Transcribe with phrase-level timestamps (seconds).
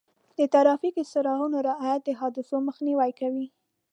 [0.37, 3.47] د ټرافیک څراغونو رعایت د حادثو مخنیوی کوي.